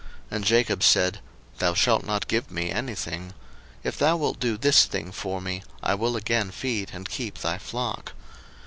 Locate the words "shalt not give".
1.75-2.49